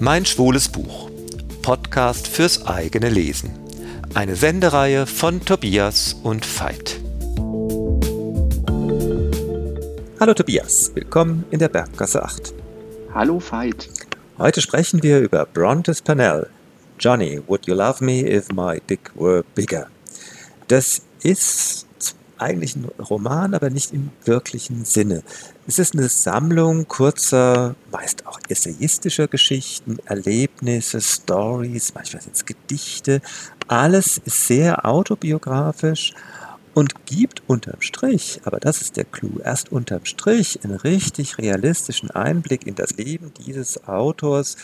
[0.00, 1.10] Mein schwules Buch.
[1.62, 3.50] Podcast fürs eigene Lesen.
[4.14, 7.00] Eine Sendereihe von Tobias und Veit.
[10.20, 12.54] Hallo Tobias, willkommen in der Berggasse 8.
[13.12, 13.88] Hallo Veit.
[14.38, 16.48] Heute sprechen wir über Brontes Panel.
[17.00, 19.88] Johnny, would you love me if my dick were bigger?
[20.68, 21.86] Das ist
[22.38, 25.24] eigentlich ein Roman, aber nicht im wirklichen Sinne.
[25.70, 33.20] Es ist eine Sammlung kurzer, meist auch essayistischer Geschichten, Erlebnisse, Stories, manchmal sind es Gedichte.
[33.66, 36.14] Alles ist sehr autobiografisch
[36.72, 42.10] und gibt unterm Strich, aber das ist der Clou, erst unterm Strich einen richtig realistischen
[42.12, 44.56] Einblick in das Leben dieses Autors,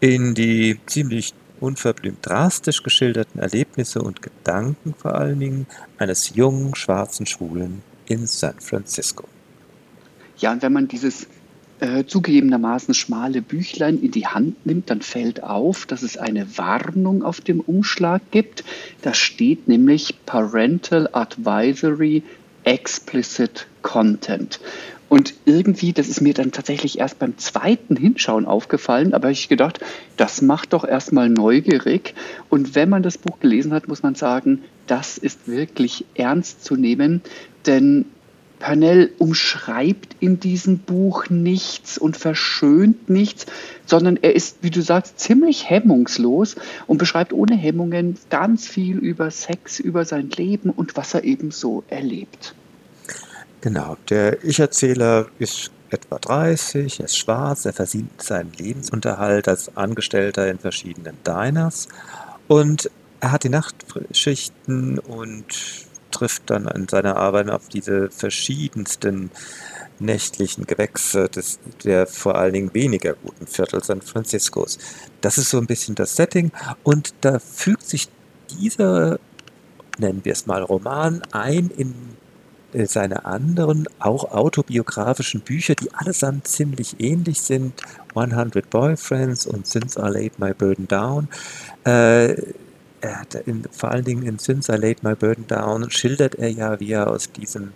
[0.00, 7.26] in die ziemlich unverblümt drastisch geschilderten Erlebnisse und Gedanken vor allen Dingen eines jungen schwarzen
[7.26, 9.28] Schwulen in San Francisco.
[10.40, 11.28] Ja, und wenn man dieses
[11.80, 17.22] äh, zugegebenermaßen schmale Büchlein in die Hand nimmt, dann fällt auf, dass es eine Warnung
[17.22, 18.64] auf dem Umschlag gibt.
[19.02, 22.22] Da steht nämlich Parental Advisory
[22.64, 24.60] Explicit Content.
[25.08, 29.80] Und irgendwie, das ist mir dann tatsächlich erst beim zweiten Hinschauen aufgefallen, aber ich gedacht,
[30.16, 32.14] das macht doch erstmal neugierig.
[32.48, 36.76] Und wenn man das Buch gelesen hat, muss man sagen, das ist wirklich ernst zu
[36.76, 37.22] nehmen,
[37.66, 38.04] denn
[38.60, 43.46] Pernell umschreibt in diesem Buch nichts und verschönt nichts,
[43.86, 46.54] sondern er ist, wie du sagst, ziemlich hemmungslos
[46.86, 51.50] und beschreibt ohne Hemmungen ganz viel über Sex, über sein Leben und was er eben
[51.50, 52.54] so erlebt.
[53.62, 60.48] Genau, der Ich-Erzähler ist etwa 30, er ist schwarz, er verdient seinen Lebensunterhalt als Angestellter
[60.48, 61.88] in verschiedenen Diners
[62.46, 65.46] und er hat die Nachtschichten und
[66.10, 69.30] trifft dann in seiner Arbeit auf diese verschiedensten
[69.98, 74.78] nächtlichen Gewächse des, der vor allen Dingen weniger guten Viertel San Franciscos.
[75.20, 76.50] Das ist so ein bisschen das Setting
[76.82, 78.08] und da fügt sich
[78.50, 79.18] dieser,
[79.98, 81.94] nennen wir es mal Roman, ein in
[82.72, 87.74] äh, seine anderen, auch autobiografischen Bücher, die allesamt ziemlich ähnlich sind,
[88.14, 91.28] 100 Boyfriends und Since I Laid My Burden Down.
[91.84, 92.36] Äh,
[93.00, 96.50] er hat in, vor allen Dingen in Since I Laid My Burden Down schildert er
[96.50, 97.72] ja, wie er aus diesem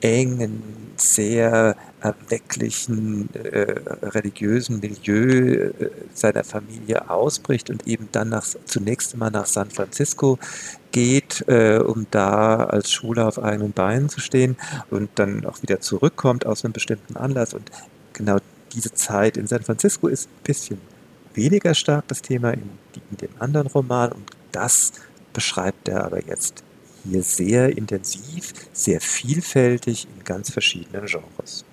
[0.00, 0.62] engen,
[0.96, 3.72] sehr erwecklichen äh,
[4.02, 10.38] religiösen Milieu äh, seiner Familie ausbricht und eben dann nach, zunächst einmal nach San Francisco
[10.92, 14.56] geht, äh, um da als Schule auf eigenen Beinen zu stehen
[14.90, 17.54] und dann auch wieder zurückkommt aus einem bestimmten Anlass.
[17.54, 17.70] Und
[18.12, 18.38] genau
[18.72, 20.78] diese Zeit in San Francisco ist ein bisschen
[21.34, 22.62] weniger stark das Thema in,
[23.10, 24.92] in dem anderen Roman und das
[25.34, 26.64] beschreibt er aber jetzt
[27.04, 31.64] hier sehr intensiv, sehr vielfältig in ganz verschiedenen Genres.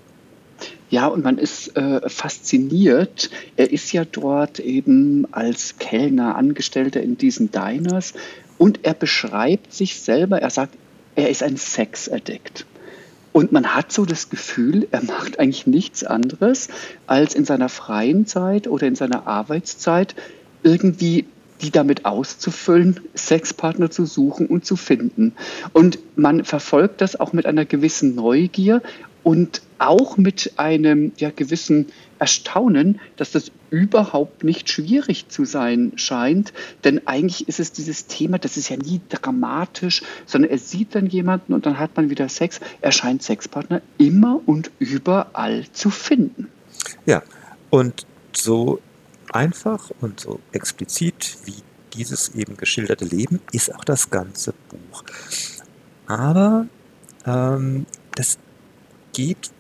[0.90, 3.30] Ja, und man ist äh, fasziniert.
[3.56, 8.14] Er ist ja dort eben als Kellner, Angestellter in diesen Diners
[8.58, 10.76] und er beschreibt sich selber, er sagt,
[11.16, 12.66] er ist ein Sexaddict.
[13.32, 16.68] Und man hat so das Gefühl, er macht eigentlich nichts anderes,
[17.08, 20.16] als in seiner freien Zeit oder in seiner Arbeitszeit
[20.64, 21.26] irgendwie
[21.62, 25.34] die damit auszufüllen, Sexpartner zu suchen und zu finden.
[25.72, 28.82] Und man verfolgt das auch mit einer gewissen Neugier
[29.24, 31.88] und auch mit einem ja, gewissen
[32.20, 36.54] Erstaunen, dass das überhaupt nicht schwierig zu sein scheint.
[36.84, 41.08] Denn eigentlich ist es dieses Thema, das ist ja nie dramatisch, sondern er sieht dann
[41.08, 42.60] jemanden und dann hat man wieder Sex.
[42.82, 46.50] Er scheint Sexpartner immer und überall zu finden.
[47.06, 47.24] Ja,
[47.70, 48.80] und so
[49.34, 51.64] einfach und so explizit wie
[51.94, 55.04] dieses eben geschilderte Leben ist auch das ganze Buch.
[56.08, 56.68] Aber
[57.26, 57.86] ähm,
[58.16, 58.38] das
[59.14, 59.52] geht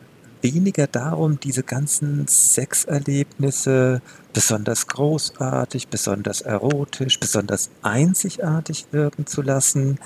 [0.41, 4.01] weniger darum, diese ganzen Sexerlebnisse
[4.33, 9.99] besonders großartig, besonders erotisch, besonders einzigartig wirken zu lassen,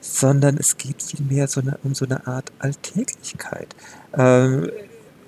[0.00, 3.74] sondern es geht vielmehr so eine, um so eine Art Alltäglichkeit.
[4.12, 4.70] Ähm,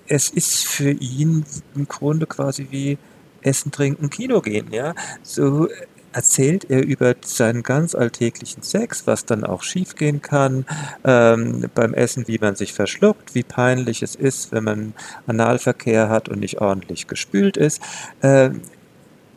[0.06, 1.44] es ist für ihn
[1.74, 2.98] im Grunde quasi wie
[3.42, 4.94] Essen, Trinken, Kino gehen, ja.
[5.22, 5.68] So
[6.12, 10.66] erzählt er über seinen ganz alltäglichen Sex, was dann auch schiefgehen kann
[11.04, 14.94] ähm, beim Essen, wie man sich verschluckt, wie peinlich es ist, wenn man
[15.26, 17.80] Analverkehr hat und nicht ordentlich gespült ist.
[18.22, 18.62] Ähm,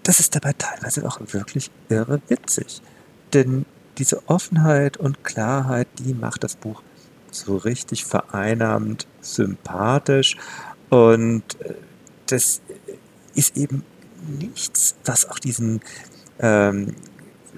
[0.04, 2.82] das ist dabei teilweise auch wirklich irre witzig.
[3.34, 3.66] Denn
[3.98, 6.82] diese Offenheit und Klarheit, die macht das Buch
[7.32, 10.38] so richtig vereinnahmend, sympathisch
[10.90, 11.74] und äh,
[12.28, 12.62] das
[13.36, 13.84] ist eben
[14.28, 15.82] nichts, was auch diesen
[16.40, 16.96] ähm,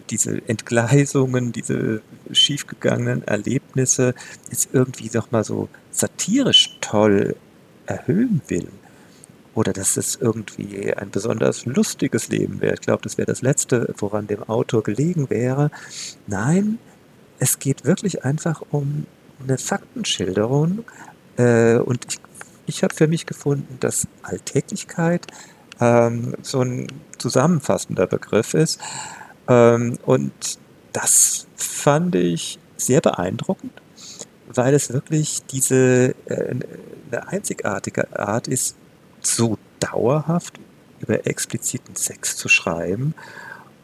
[0.10, 2.02] diese Entgleisungen, diese
[2.32, 4.14] schiefgegangenen Erlebnisse
[4.50, 7.36] jetzt irgendwie doch mal so satirisch toll
[7.86, 8.70] erhöhen will.
[9.56, 12.74] oder dass es irgendwie ein besonders lustiges Leben wäre.
[12.74, 15.72] Ich glaube, das wäre das Letzte, woran dem Autor gelegen wäre.
[16.28, 16.78] Nein,
[17.40, 19.06] es geht wirklich einfach um
[19.42, 20.84] eine Faktenschilderung.
[21.38, 22.20] Äh, und ich,
[22.66, 25.26] ich habe für mich gefunden, dass Alltäglichkeit
[25.80, 26.88] ähm, so ein
[27.18, 28.80] zusammenfassender Begriff ist.
[29.48, 30.34] Ähm, und
[30.94, 33.74] das fand ich sehr beeindruckend,
[34.48, 36.56] weil es wirklich diese äh,
[37.12, 38.76] eine einzigartige Art ist,
[39.22, 40.60] so dauerhaft
[41.00, 43.14] über expliziten Sex zu schreiben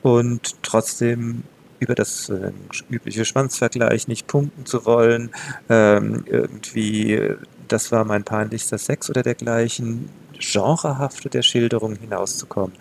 [0.02, 1.44] und trotzdem
[1.80, 2.52] über das äh,
[2.90, 5.32] übliche Schwanzvergleich nicht punkten zu wollen,
[5.68, 7.36] ähm, irgendwie,
[7.68, 10.10] das war mein peinlichster Sex oder dergleichen,
[10.42, 12.76] genrehafte der Schilderung hinauszukommen.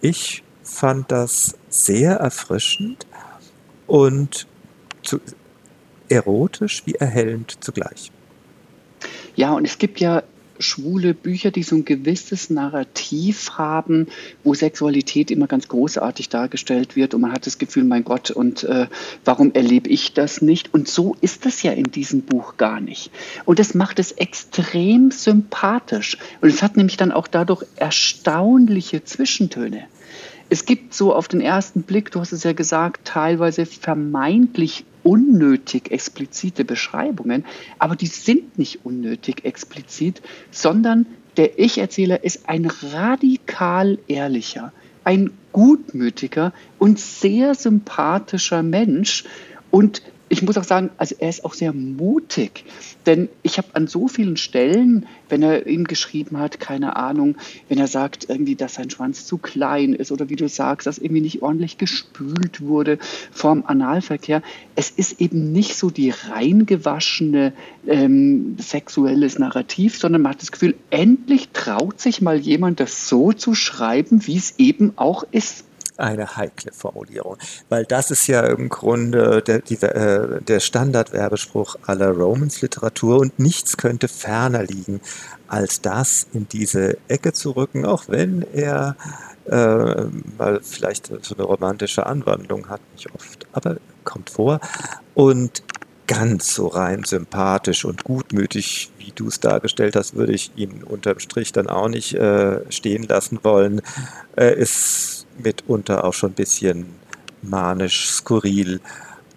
[0.00, 3.06] Ich fand das sehr erfrischend
[3.86, 4.46] und
[5.02, 5.20] zu,
[6.08, 8.10] erotisch wie erhellend zugleich.
[9.36, 10.22] Ja, und es gibt ja
[10.58, 14.06] schwule Bücher, die so ein gewisses Narrativ haben,
[14.44, 18.64] wo Sexualität immer ganz großartig dargestellt wird und man hat das Gefühl, mein Gott, und
[18.64, 18.86] äh,
[19.24, 20.74] warum erlebe ich das nicht?
[20.74, 23.10] Und so ist es ja in diesem Buch gar nicht.
[23.44, 26.18] Und das macht es extrem sympathisch.
[26.40, 29.84] Und es hat nämlich dann auch dadurch erstaunliche Zwischentöne.
[30.50, 35.90] Es gibt so auf den ersten Blick, du hast es ja gesagt, teilweise vermeintlich unnötig
[35.90, 37.44] explizite Beschreibungen,
[37.78, 41.06] aber die sind nicht unnötig explizit, sondern
[41.36, 44.72] der Ich-Erzähler ist ein radikal ehrlicher,
[45.04, 49.24] ein gutmütiger und sehr sympathischer Mensch.
[49.70, 52.64] Und ich muss auch sagen, also er ist auch sehr mutig,
[53.06, 57.36] denn ich habe an so vielen Stellen, wenn er ihm geschrieben hat, keine Ahnung,
[57.68, 60.98] wenn er sagt irgendwie, dass sein Schwanz zu klein ist oder wie du sagst, dass
[60.98, 62.98] irgendwie nicht ordentlich gespült wurde
[63.30, 64.42] vorm Analverkehr,
[64.74, 67.52] es ist eben nicht so die reingewaschene
[67.86, 73.32] ähm, sexuelles Narrativ, sondern man hat das Gefühl, endlich traut sich mal jemand, das so
[73.32, 75.67] zu schreiben, wie es eben auch ist
[75.98, 77.36] eine heikle Formulierung,
[77.68, 83.76] weil das ist ja im Grunde der, die, äh, der Standardwerbespruch aller Romans-Literatur und nichts
[83.76, 85.00] könnte ferner liegen,
[85.48, 88.96] als das in diese Ecke zu rücken, auch wenn er
[89.46, 90.04] äh,
[90.36, 94.60] mal vielleicht so eine romantische Anwandlung hat, nicht oft, aber kommt vor.
[95.14, 95.62] Und
[96.08, 101.20] ganz so rein sympathisch und gutmütig, wie du es dargestellt hast, würde ich ihn unterm
[101.20, 103.82] Strich dann auch nicht äh, stehen lassen wollen.
[104.34, 106.86] Er ist mitunter auch schon ein bisschen
[107.42, 108.80] manisch, skurril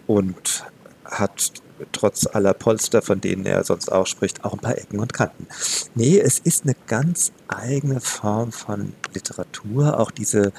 [0.08, 0.66] und
[1.06, 1.52] hat
[1.92, 5.48] trotz aller Polster, von denen er sonst auch spricht, auch ein paar Ecken und Kanten.
[5.94, 10.00] Nee, es ist eine ganz eigene Form von Literatur.
[10.00, 10.54] Auch diese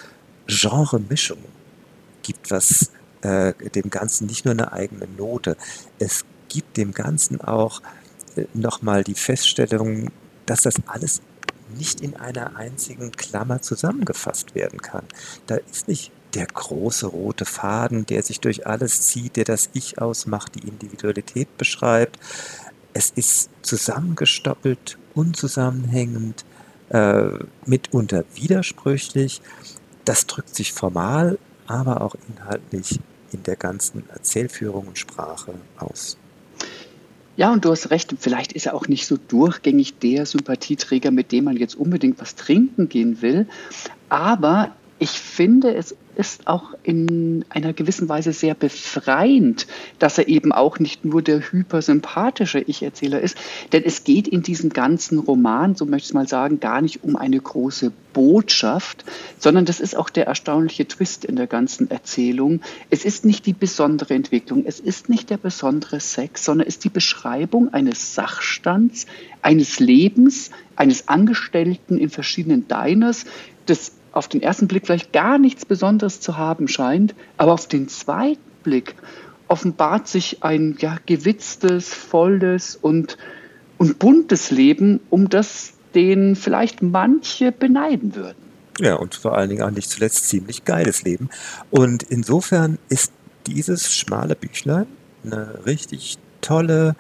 [0.46, 1.38] Genre-Mischung
[2.22, 2.90] gibt was
[3.22, 5.56] äh, dem Ganzen nicht nur eine eigene Note.
[5.98, 7.80] Es gibt dem Ganzen auch
[8.36, 10.10] äh, nochmal die Feststellung,
[10.46, 11.22] dass das alles
[11.76, 15.04] nicht in einer einzigen Klammer zusammengefasst werden kann.
[15.46, 20.00] Da ist nicht der große rote Faden, der sich durch alles zieht, der das Ich
[20.00, 22.18] ausmacht, die Individualität beschreibt.
[22.94, 26.44] Es ist zusammengestoppelt, unzusammenhängend,
[26.90, 29.40] äh, mitunter widersprüchlich.
[30.04, 33.00] Das drückt sich formal, aber auch inhaltlich
[33.32, 36.16] in der ganzen Erzählführung und Sprache aus.
[37.36, 41.32] Ja, und du hast recht, vielleicht ist er auch nicht so durchgängig der Sympathieträger, mit
[41.32, 43.46] dem man jetzt unbedingt was trinken gehen will.
[44.10, 49.66] Aber ich finde, es ist auch in einer gewissen Weise sehr befreiend,
[49.98, 53.36] dass er eben auch nicht nur der hypersympathische Ich-Erzähler ist.
[53.72, 57.02] Denn es geht in diesem ganzen Roman, so möchte ich es mal sagen, gar nicht
[57.02, 59.04] um eine große Botschaft,
[59.40, 62.60] sondern das ist auch der erstaunliche Twist in der ganzen Erzählung.
[62.88, 66.84] Es ist nicht die besondere Entwicklung, es ist nicht der besondere Sex, sondern es ist
[66.84, 69.06] die Beschreibung eines Sachstands,
[69.40, 73.24] eines Lebens, eines Angestellten in verschiedenen Diners,
[73.66, 77.88] des auf den ersten Blick vielleicht gar nichts Besonderes zu haben scheint, aber auf den
[77.88, 78.94] zweiten Blick
[79.48, 83.18] offenbart sich ein ja, gewitztes, volles und,
[83.78, 88.38] und buntes Leben, um das den vielleicht manche beneiden würden.
[88.80, 91.28] Ja, und vor allen Dingen auch nicht zuletzt ziemlich geiles Leben.
[91.70, 93.12] Und insofern ist
[93.46, 94.86] dieses schmale Büchlein
[95.24, 96.96] eine richtig tolle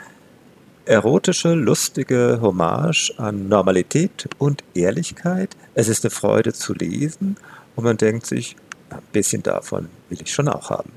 [0.84, 5.56] erotische, lustige Hommage an Normalität und Ehrlichkeit.
[5.74, 7.36] Es ist eine Freude zu lesen
[7.76, 8.56] und man denkt sich,
[8.90, 10.92] ein bisschen davon will ich schon auch haben.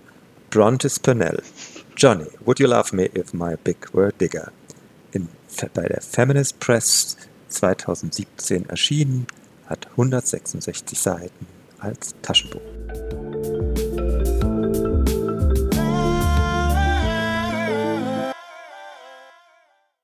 [0.50, 1.42] Brontes Purnell.
[1.96, 4.52] Johnny, would you love me if my big were bigger?
[5.14, 5.30] In,
[5.74, 7.16] bei der Feminist Press
[7.48, 9.28] 2017 erschienen,
[9.68, 11.48] hat 166 Seiten
[11.80, 12.75] als Taschenbuch.